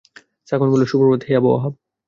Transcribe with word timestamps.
সাফওয়ান 0.47 0.69
বলল, 0.73 0.83
সুপ্রভাত, 0.85 1.21
হে 1.27 1.33
আবু 1.37 1.49
ওহাব! 1.51 1.73